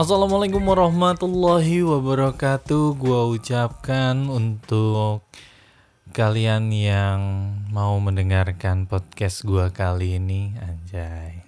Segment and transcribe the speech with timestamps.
[0.00, 2.96] Assalamualaikum warahmatullahi wabarakatuh.
[2.96, 5.20] Gua ucapkan untuk
[6.16, 7.20] kalian yang
[7.68, 11.44] mau mendengarkan podcast gua kali ini, anjay.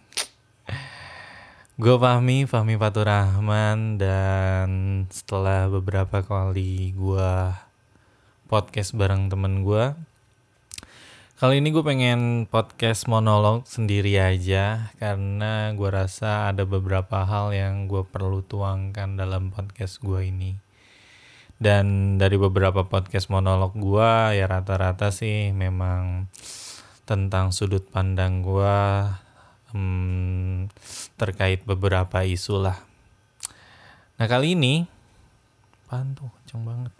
[1.81, 4.69] Gue Fahmi, Fahmi Fatur Rahman dan
[5.09, 7.57] setelah beberapa kali gua
[8.53, 9.97] podcast bareng temen gua,
[11.43, 17.91] Kali ini gue pengen podcast monolog sendiri aja karena gue rasa ada beberapa hal yang
[17.91, 20.55] gue perlu tuangkan dalam podcast gue ini.
[21.59, 26.31] Dan dari beberapa podcast monolog gue ya rata-rata sih memang
[27.11, 28.79] tentang sudut pandang gue
[29.75, 30.71] hmm,
[31.19, 32.79] terkait beberapa isu lah.
[34.15, 34.87] Nah kali ini,
[35.91, 36.95] apaan tuh kenceng banget.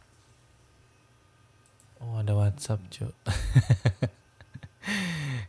[2.03, 3.15] Oh ada WhatsApp cuy.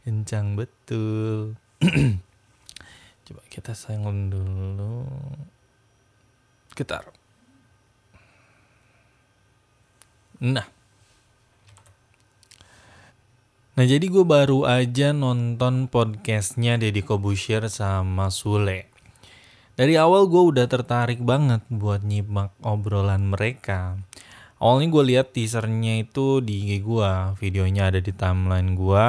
[0.03, 1.55] kencang betul.
[3.25, 5.07] Coba kita sayang dulu.
[6.75, 6.99] Kita
[10.43, 10.67] nah.
[13.73, 18.91] Nah jadi gue baru aja nonton podcastnya Deddy Kobusier sama Sule.
[19.73, 23.97] Dari awal gue udah tertarik banget buat nyimak obrolan mereka.
[24.61, 29.07] Awalnya gue lihat teasernya itu di IG gue videonya ada di timeline gue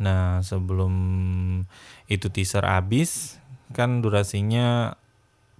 [0.00, 0.94] Nah, sebelum
[2.08, 3.36] itu teaser habis,
[3.76, 4.96] kan durasinya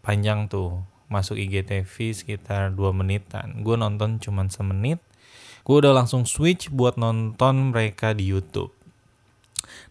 [0.00, 0.80] panjang tuh.
[1.12, 3.60] Masuk IGTV sekitar 2 menitan.
[3.60, 5.02] Gue nonton cuma semenit.
[5.66, 8.72] Gue udah langsung switch buat nonton mereka di YouTube.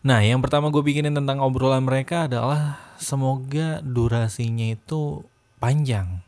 [0.02, 5.28] Nah, yang pertama gue bikinin tentang obrolan mereka adalah semoga durasinya itu
[5.60, 6.24] panjang.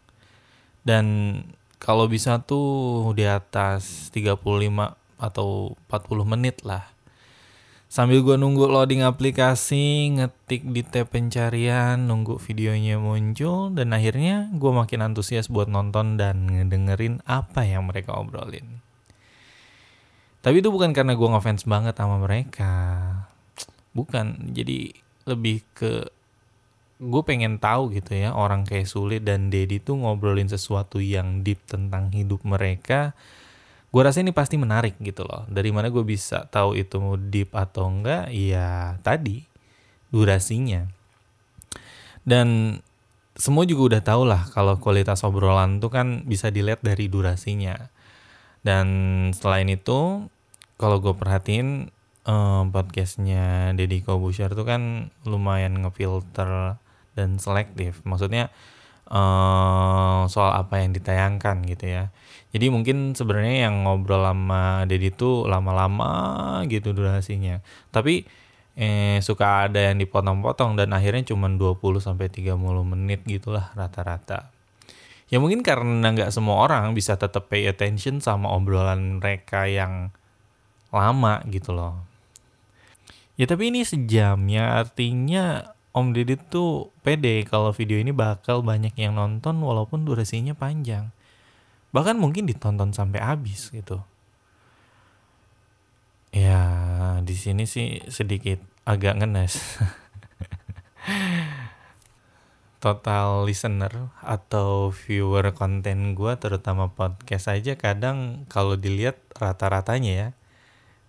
[0.83, 1.39] Dan
[1.79, 4.43] kalau bisa tuh di atas 35
[5.17, 6.90] atau 40 menit lah
[7.91, 14.71] Sambil gue nunggu loading aplikasi, ngetik di tab pencarian, nunggu videonya muncul, dan akhirnya gue
[14.71, 18.79] makin antusias buat nonton dan ngedengerin apa yang mereka obrolin.
[20.39, 22.71] Tapi itu bukan karena gue ngefans banget sama mereka.
[23.91, 24.95] Bukan, jadi
[25.27, 26.07] lebih ke
[27.01, 31.59] gue pengen tahu gitu ya orang kayak Sulit dan Dedi tuh ngobrolin sesuatu yang deep
[31.67, 33.11] tentang hidup mereka
[33.91, 35.43] gue rasa ini pasti menarik gitu loh.
[35.51, 36.97] Dari mana gue bisa tahu itu
[37.27, 39.43] deep atau enggak ya tadi
[40.15, 40.87] durasinya.
[42.23, 42.79] Dan
[43.35, 47.91] semua juga udah tau lah kalau kualitas obrolan tuh kan bisa dilihat dari durasinya.
[48.63, 48.87] Dan
[49.35, 50.31] selain itu
[50.79, 51.91] kalau gue perhatiin
[52.25, 56.79] eh, podcastnya Deddy Kobusier tuh kan lumayan ngefilter
[57.15, 57.99] dan selektif.
[58.07, 58.47] Maksudnya
[59.11, 62.03] uh, soal apa yang ditayangkan gitu ya.
[62.51, 67.63] Jadi mungkin sebenarnya yang ngobrol sama Dedi itu lama-lama gitu durasinya.
[67.95, 68.27] Tapi
[68.75, 74.51] eh, suka ada yang dipotong-potong dan akhirnya cuma 20 sampai 30 menit gitulah rata-rata.
[75.31, 80.11] Ya mungkin karena nggak semua orang bisa tetap pay attention sama obrolan mereka yang
[80.91, 82.03] lama gitu loh.
[83.39, 88.95] Ya tapi ini sejam ya artinya Om Didit tuh pede kalau video ini bakal banyak
[88.95, 91.15] yang nonton walaupun durasinya panjang.
[91.91, 93.99] Bahkan mungkin ditonton sampai habis gitu.
[96.31, 96.63] Ya,
[97.27, 99.59] di sini sih sedikit agak ngenes.
[102.81, 110.29] Total listener atau viewer konten gue terutama podcast aja kadang kalau dilihat rata-ratanya ya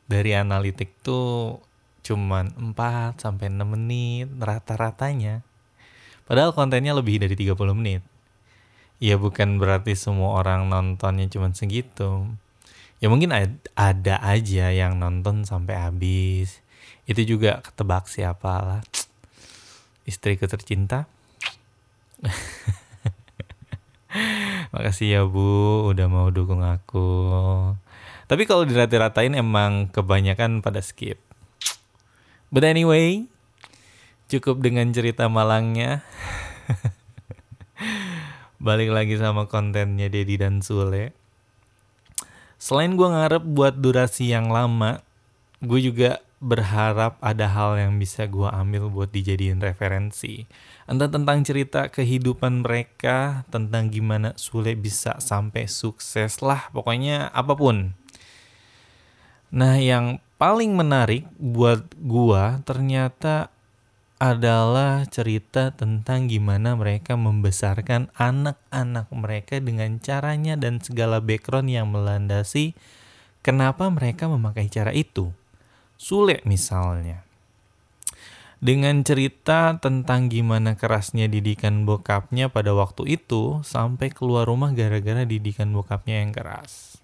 [0.04, 1.64] dari analitik tuh
[2.04, 5.40] cuman 4 sampai 6 menit rata-ratanya.
[6.26, 8.02] Padahal kontennya lebih dari 30 menit.
[9.02, 12.22] Ya bukan berarti semua orang nontonnya cuma segitu.
[13.02, 13.34] Ya mungkin
[13.74, 16.62] ada aja yang nonton sampai habis.
[17.02, 18.82] Itu juga ketebak siapa lah.
[20.06, 21.10] Istriku tercinta.
[24.70, 27.10] Makasih ya Bu udah mau dukung aku.
[28.30, 31.18] Tapi kalau dirata-ratain emang kebanyakan pada skip.
[32.54, 33.26] But anyway,
[34.30, 36.06] cukup dengan cerita malangnya.
[38.62, 41.10] Balik lagi sama kontennya Dedi dan Sule.
[42.62, 45.02] Selain gue ngarep buat durasi yang lama,
[45.58, 50.46] gue juga berharap ada hal yang bisa gue ambil buat dijadiin referensi.
[50.86, 57.98] Entah tentang cerita kehidupan mereka, tentang gimana Sule bisa sampai sukses lah, pokoknya apa pun.
[59.50, 63.50] Nah yang paling menarik buat gua ternyata
[64.22, 72.78] adalah cerita tentang gimana mereka membesarkan anak-anak mereka dengan caranya dan segala background yang melandasi
[73.42, 75.34] kenapa mereka memakai cara itu.
[75.98, 77.26] Sule misalnya.
[78.62, 85.74] dengan cerita tentang gimana kerasnya didikan bokapnya pada waktu itu sampai keluar rumah gara-gara didikan
[85.74, 87.02] bokapnya yang keras.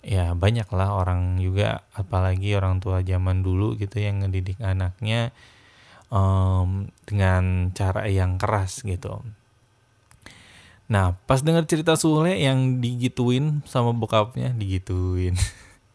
[0.00, 5.36] Ya banyak lah orang juga apalagi orang tua zaman dulu gitu yang ngedidik anaknya
[6.10, 9.22] um, dengan cara yang keras gitu.
[10.90, 15.38] Nah pas dengar cerita Sule yang digituin sama bokapnya digituin.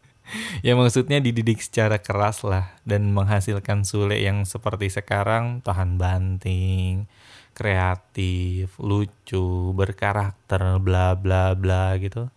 [0.66, 7.06] ya maksudnya dididik secara keras lah dan menghasilkan Sule yang seperti sekarang tahan banting,
[7.52, 12.32] kreatif, lucu, berkarakter, bla bla bla gitu.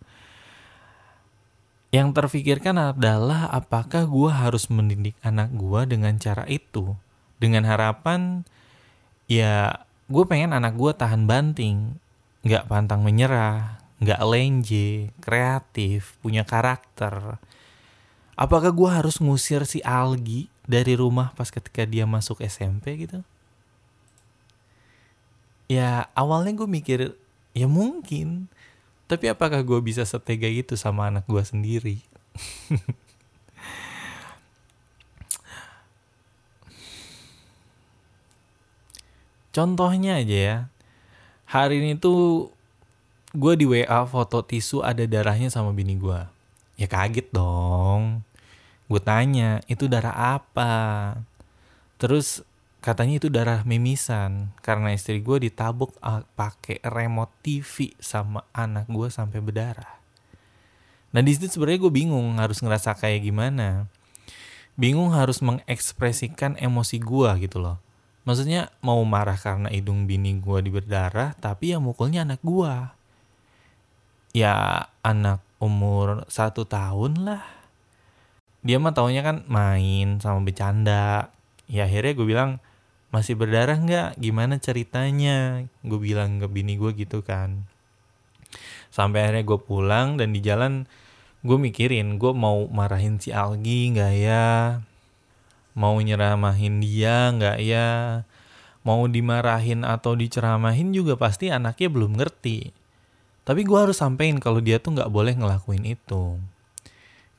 [1.88, 6.92] Yang terfikirkan adalah apakah gue harus mendidik anak gue dengan cara itu.
[7.38, 8.42] Dengan harapan
[9.30, 11.98] ya gue pengen anak gue tahan banting,
[12.42, 17.38] nggak pantang menyerah, nggak lenje, kreatif, punya karakter.
[18.38, 23.20] Apakah gue harus ngusir si Algi dari rumah pas ketika dia masuk SMP gitu?
[25.68, 26.98] Ya awalnya gue mikir
[27.52, 28.48] ya mungkin.
[29.08, 32.04] Tapi apakah gue bisa setega itu sama anak gue sendiri
[39.52, 40.58] contohnya aja ya.
[41.48, 42.52] Hari ini tuh
[43.32, 46.20] gue di WA foto tisu ada darahnya sama bini gue
[46.78, 48.22] ya kaget dong.
[48.88, 50.72] Gue tanya itu darah apa?
[52.00, 52.40] Terus
[52.78, 55.92] katanya itu darah mimisan karena istri gue ditabuk
[56.38, 59.98] pakai remote TV sama anak gue sampai berdarah.
[61.12, 63.90] Nah di situ sebenarnya gue bingung harus ngerasa kayak gimana.
[64.78, 67.82] Bingung harus mengekspresikan emosi gue gitu loh
[68.28, 72.74] maksudnya mau marah karena hidung bini gue berdarah tapi yang mukulnya anak gue
[74.36, 77.44] ya anak umur satu tahun lah.
[78.62, 81.34] Dia mah taunya kan main sama bercanda.
[81.70, 82.50] Ya akhirnya gue bilang
[83.10, 84.18] masih berdarah nggak?
[84.18, 85.66] Gimana ceritanya?
[85.82, 87.66] Gue bilang ke bini gue gitu kan.
[88.94, 90.86] Sampai akhirnya gue pulang dan di jalan
[91.42, 94.82] gue mikirin gue mau marahin si Algi nggak ya
[95.78, 97.88] mau nyeramahin dia nggak ya?
[98.82, 102.74] Mau dimarahin atau diceramahin juga pasti anaknya belum ngerti.
[103.46, 106.36] Tapi gue harus sampein kalau dia tuh nggak boleh ngelakuin itu.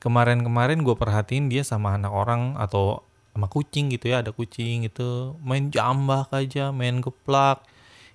[0.00, 3.04] Kemarin-kemarin gue perhatiin dia sama anak orang atau
[3.36, 7.60] sama kucing gitu ya ada kucing itu main jambak aja main geplak.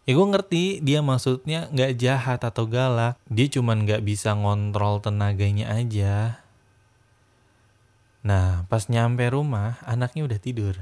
[0.10, 3.22] Ya gue ngerti dia maksudnya nggak jahat atau galak.
[3.30, 6.45] Dia cuman nggak bisa ngontrol tenaganya aja
[8.26, 10.74] nah pas nyampe rumah anaknya udah tidur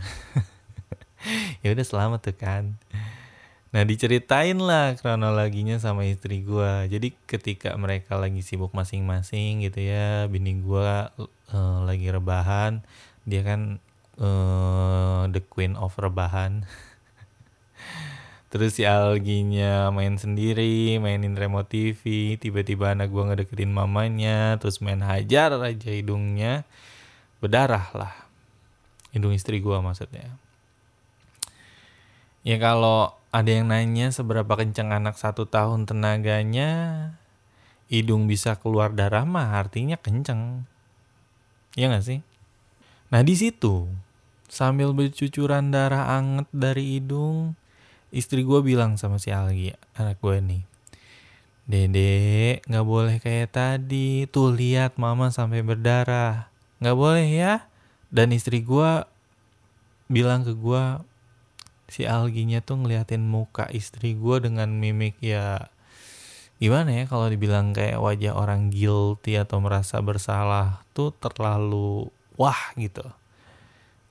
[1.63, 2.79] ya udah selamat tuh kan
[3.73, 6.73] Nah diceritain lah kronologinya sama istri gue.
[6.93, 12.85] Jadi ketika mereka lagi sibuk masing-masing gitu ya, bini gue uh, lagi rebahan,
[13.25, 13.81] dia kan
[14.21, 16.69] uh, the queen of rebahan.
[18.53, 25.01] Terus si Alginya main sendiri, mainin remote TV, tiba-tiba anak gue ngedeketin mamanya, terus main
[25.01, 26.61] hajar aja hidungnya,
[27.43, 28.15] berdarah lah.
[29.11, 30.31] Hidung istri gue maksudnya.
[32.47, 36.71] Ya kalau ada yang nanya seberapa kencang anak satu tahun tenaganya,
[37.91, 40.63] hidung bisa keluar darah mah artinya kenceng.
[41.75, 42.19] Ya gak sih?
[43.11, 43.91] Nah di situ
[44.47, 47.59] sambil bercucuran darah anget dari hidung,
[48.13, 50.63] istri gue bilang sama si Algi, anak gue nih,
[51.63, 54.27] Dede, gak boleh kayak tadi.
[54.27, 56.52] Tuh lihat mama sampai berdarah.
[56.83, 57.71] Gak boleh ya.
[58.11, 59.07] Dan istri gue
[60.11, 60.83] bilang ke gue,
[61.87, 65.71] si Alginya tuh ngeliatin muka istri gue dengan mimik ya
[66.61, 72.07] gimana ya kalau dibilang kayak wajah orang guilty atau merasa bersalah tuh terlalu
[72.39, 73.03] wah gitu.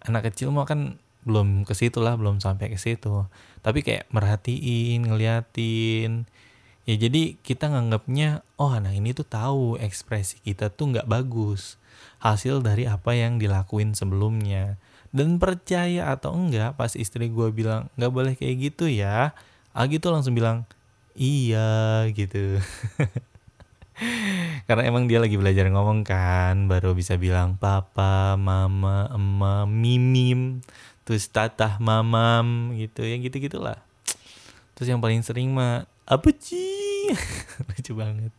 [0.04, 3.24] Anak kecil mah kan belum ke situ lah belum sampai ke situ.
[3.62, 6.26] Tapi kayak merhatiin ngeliatin.
[6.82, 11.81] Ya jadi kita nganggapnya oh anak ini tuh tahu ekspresi kita tuh nggak bagus
[12.22, 14.76] hasil dari apa yang dilakuin sebelumnya.
[15.12, 19.36] Dan percaya atau enggak pas istri gue bilang nggak boleh kayak gitu ya
[19.76, 20.64] Agi tuh langsung bilang
[21.12, 22.60] iya gitu.
[24.68, 30.64] Karena emang dia lagi belajar ngomong kan baru bisa bilang papa mama emma mimim
[31.02, 33.78] terus tatah mamam gitu ya gitu gitulah
[34.78, 37.10] terus yang paling sering mah apa sih
[37.66, 38.32] lucu banget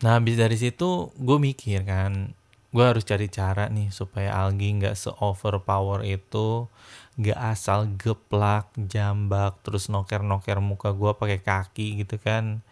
[0.00, 2.32] nah habis dari situ gue mikir kan
[2.70, 6.70] gue harus cari cara nih supaya Algi nggak se overpower itu
[7.18, 12.62] nggak asal geplak jambak terus noker noker muka gue pakai kaki gitu kan.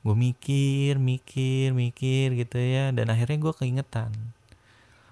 [0.00, 4.10] Gue mikir mikir mikir gitu ya dan akhirnya gue keingetan.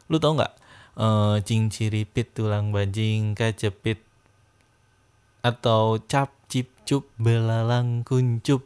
[0.08, 0.54] Lu tau nggak
[0.96, 4.00] uh, cinciripit tulang bajing kacepit
[5.44, 8.64] atau cap cip cup belalang kuncup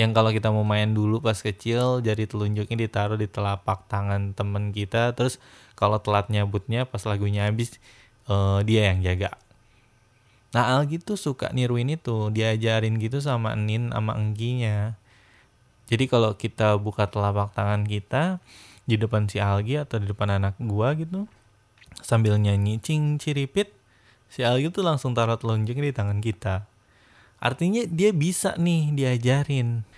[0.00, 4.72] yang kalau kita mau main dulu pas kecil jari telunjuknya ditaruh di telapak tangan temen
[4.72, 5.36] kita terus
[5.76, 7.76] kalau telat nyabutnya pas lagunya habis
[8.32, 9.36] uh, dia yang jaga.
[10.56, 14.96] Nah Algi tuh suka niruin itu diajarin gitu sama Nin sama Engginya.
[15.92, 18.40] Jadi kalau kita buka telapak tangan kita
[18.88, 21.28] di depan si Algi atau di depan anak gua gitu
[22.00, 23.70] sambil nyanyi cing ciripit
[24.32, 26.64] si Algi tuh langsung taruh telunjuknya di tangan kita.
[27.36, 29.89] Artinya dia bisa nih diajarin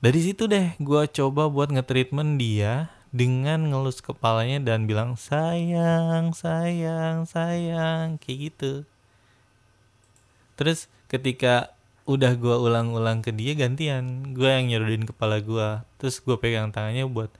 [0.00, 7.24] dari situ deh gua coba buat nge-treatment dia dengan ngelus kepalanya dan bilang sayang, sayang,
[7.24, 8.72] sayang, kayak gitu.
[10.60, 11.76] Terus ketika
[12.06, 15.82] udah gue ulang-ulang ke dia gantian, gue yang nyerudin kepala gue.
[15.98, 17.32] Terus gue pegang tangannya buat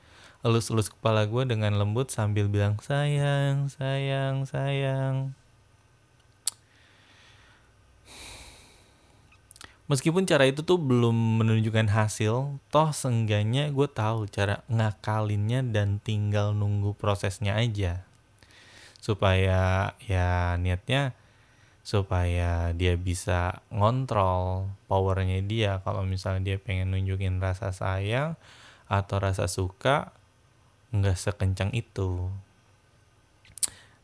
[0.42, 5.36] elus-elus kepala gue dengan lembut sambil bilang sayang, sayang, sayang.
[9.86, 16.54] Meskipun cara itu tuh belum menunjukkan hasil toh seenggaknya gue tahu cara ngakalinnya dan tinggal
[16.54, 18.06] nunggu prosesnya aja.
[18.98, 21.14] Supaya ya niatnya
[21.86, 25.78] supaya dia bisa ngontrol powernya dia.
[25.86, 28.34] Kalau misalnya dia pengen nunjukin rasa sayang
[28.90, 30.10] atau rasa suka
[30.90, 32.26] nggak sekencang itu.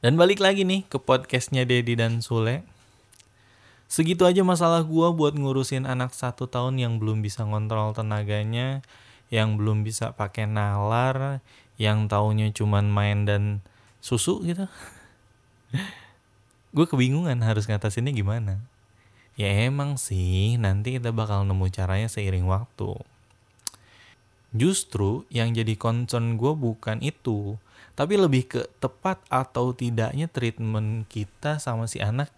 [0.03, 2.67] Dan balik lagi nih ke podcastnya Dedi dan Sule
[3.93, 8.81] Segitu aja masalah gua buat ngurusin anak satu tahun yang belum bisa ngontrol tenaganya,
[9.29, 11.45] yang belum bisa pakai nalar,
[11.77, 13.61] yang taunya cuman main dan
[14.01, 14.65] susu gitu.
[16.77, 18.65] gue kebingungan harus ngatasinnya gimana.
[19.37, 22.97] Ya emang sih, nanti kita bakal nemu caranya seiring waktu.
[24.57, 27.61] Justru yang jadi concern gue bukan itu,
[27.93, 32.33] tapi lebih ke tepat atau tidaknya treatment kita sama si anak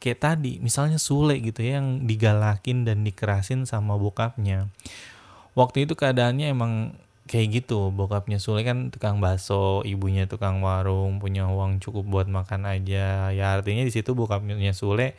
[0.00, 4.72] kayak tadi misalnya Sule gitu ya yang digalakin dan dikerasin sama bokapnya.
[5.52, 6.96] Waktu itu keadaannya emang
[7.28, 12.64] kayak gitu bokapnya Sule kan tukang bakso ibunya tukang warung punya uang cukup buat makan
[12.64, 13.28] aja.
[13.30, 15.14] Ya artinya di situ bokapnya Sule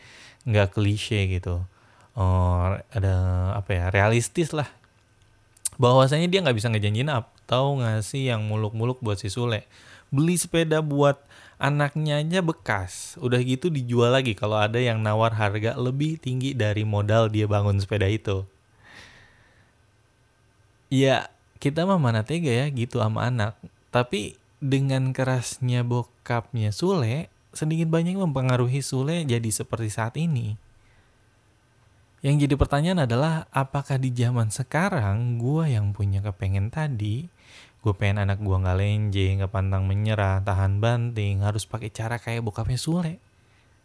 [0.49, 1.61] nggak klise gitu.
[2.17, 3.15] Oh, ada
[3.55, 4.67] apa ya realistis lah
[5.81, 9.65] bahwasanya dia nggak bisa ngejanjiin atau ngasih yang muluk-muluk buat si Sule
[10.13, 11.17] beli sepeda buat
[11.57, 13.15] anaknya aja bekas.
[13.17, 17.79] Udah gitu dijual lagi kalau ada yang nawar harga lebih tinggi dari modal dia bangun
[17.79, 18.43] sepeda itu.
[20.91, 21.31] Ya,
[21.63, 23.55] kita mah mana tega ya gitu sama anak.
[23.95, 30.59] Tapi dengan kerasnya bokapnya Sule, sedikit banyak mempengaruhi Sule jadi seperti saat ini.
[32.21, 37.25] Yang jadi pertanyaan adalah apakah di zaman sekarang gua yang punya kepengen tadi
[37.81, 42.45] gue pengen anak gue nggak lenje nggak pantang menyerah tahan banting harus pakai cara kayak
[42.45, 43.17] bokapnya Sule?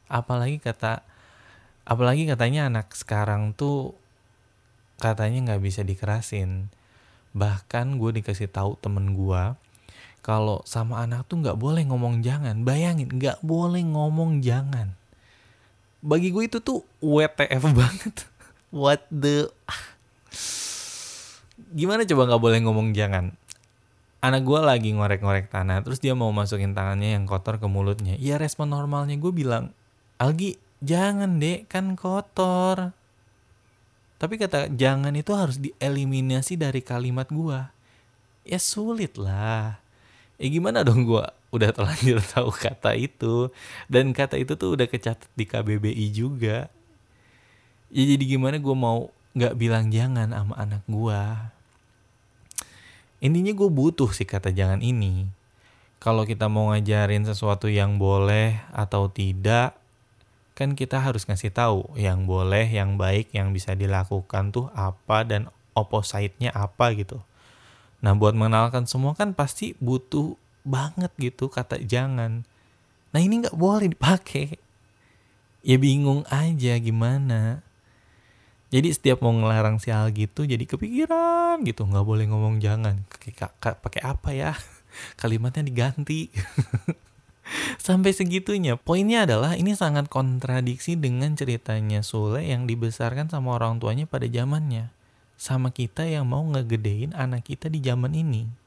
[0.05, 1.01] Apalagi kata
[1.89, 3.97] apalagi katanya anak sekarang tuh
[5.01, 6.69] katanya nggak bisa dikerasin.
[7.33, 9.43] Bahkan gue dikasih tahu temen gue
[10.21, 12.69] kalau sama anak tuh nggak boleh ngomong jangan.
[12.69, 14.93] Bayangin nggak boleh ngomong jangan
[16.07, 18.15] bagi gue itu tuh WTF banget.
[18.71, 19.51] What the
[21.75, 23.35] gimana coba nggak boleh ngomong jangan?
[24.23, 28.15] Anak gue lagi ngorek-ngorek tanah terus dia mau masukin tangannya yang kotor ke mulutnya.
[28.23, 29.19] Ya respon normalnya.
[29.19, 29.75] Gue bilang
[30.23, 31.67] Algi jangan dek.
[31.67, 32.95] Kan kotor.
[34.17, 37.77] Tapi kata jangan itu harus dieliminasi dari kalimat gue
[38.47, 39.83] ya sulit lah
[40.39, 43.51] ya gimana dong gue udah terlanjur tahu kata itu.
[43.87, 46.71] Dan kata itu tuh udah kecatat di KBBI juga.
[47.91, 51.23] Ya jadi gimana gue mau nggak bilang jangan sama anak gue
[53.21, 55.29] intinya gue butuh sih kata jangan ini.
[55.97, 59.75] Kalau kita mau ngajarin sesuatu yang boleh atau tidak
[60.57, 65.53] kan kita harus ngasih tahu yang boleh, yang baik, yang bisa dilakukan tuh apa dan
[65.77, 67.21] opposite-nya apa gitu.
[68.01, 70.37] Nah buat mengenalkan semua kan pasti butuh
[70.67, 72.43] banget gitu kata jangan.
[73.15, 74.59] Nah ini nggak boleh dipakai.
[75.63, 77.63] Ya bingung aja gimana.
[78.69, 81.87] Jadi setiap mau ngelarang si Al gitu jadi kepikiran gitu.
[81.87, 83.07] Nggak boleh ngomong jangan.
[83.63, 84.53] Pakai apa ya?
[85.21, 86.29] Kalimatnya diganti.
[87.87, 88.75] Sampai segitunya.
[88.75, 94.91] Poinnya adalah ini sangat kontradiksi dengan ceritanya Sule yang dibesarkan sama orang tuanya pada zamannya.
[95.39, 98.66] Sama kita yang mau ngegedein anak kita di zaman ini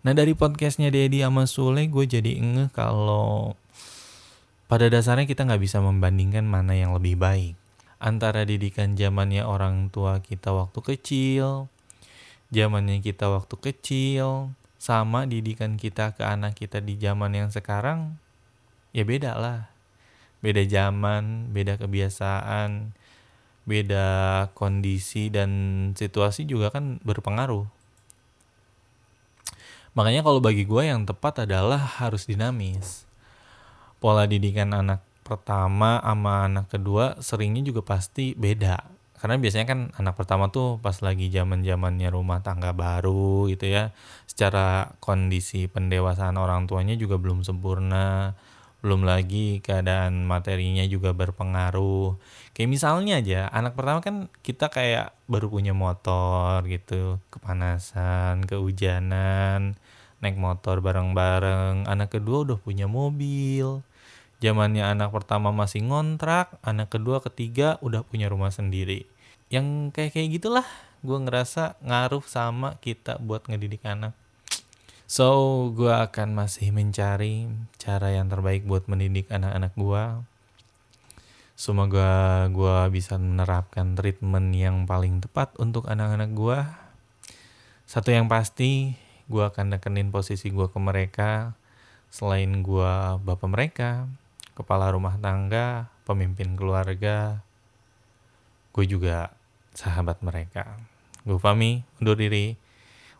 [0.00, 3.58] nah dari podcastnya Dedi sama Sule gue jadi ngeh kalau
[4.70, 7.58] pada dasarnya kita nggak bisa membandingkan mana yang lebih baik.
[7.98, 11.66] Antara didikan zamannya orang tua kita waktu kecil,
[12.54, 18.14] zamannya kita waktu kecil, sama didikan kita ke anak kita di zaman yang sekarang
[18.94, 19.74] ya beda lah.
[20.38, 22.94] Beda zaman beda kebiasaan
[23.66, 24.08] beda
[24.54, 25.50] kondisi dan
[25.98, 27.66] situasi juga kan berpengaruh
[29.96, 33.08] makanya kalau bagi gue yang tepat adalah harus dinamis.
[34.00, 38.82] Pola didikan anak pertama sama anak kedua seringnya juga pasti beda.
[39.20, 43.92] Karena biasanya kan anak pertama tuh pas lagi zaman zamannya rumah tangga baru gitu ya
[44.24, 48.32] secara kondisi pendewasaan orang tuanya juga belum sempurna
[48.80, 52.16] belum lagi keadaan materinya juga berpengaruh
[52.56, 59.76] kayak misalnya aja anak pertama kan kita kayak baru punya motor gitu kepanasan kehujanan
[60.20, 63.84] naik motor bareng-bareng anak kedua udah punya mobil
[64.40, 69.04] zamannya anak pertama masih ngontrak, anak kedua, ketiga udah punya rumah sendiri.
[69.52, 70.66] Yang kayak kayak gitulah,
[71.04, 74.16] gue ngerasa ngaruh sama kita buat ngedidik anak.
[75.10, 75.26] So,
[75.74, 77.50] gue akan masih mencari
[77.82, 80.04] cara yang terbaik buat mendidik anak-anak gue.
[81.58, 86.62] Semoga gue bisa menerapkan treatment yang paling tepat untuk anak-anak gue.
[87.90, 88.94] Satu yang pasti,
[89.26, 91.58] gue akan nekenin posisi gue ke mereka.
[92.06, 94.06] Selain gue bapak mereka,
[94.54, 97.42] kepala rumah tangga, pemimpin keluarga,
[98.70, 99.34] gue juga
[99.74, 100.78] sahabat mereka.
[101.26, 102.69] Gue Fami, undur diri.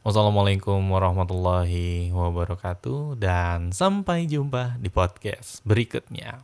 [0.00, 6.40] Wassalamualaikum warahmatullahi wabarakatuh dan sampai jumpa di podcast berikutnya.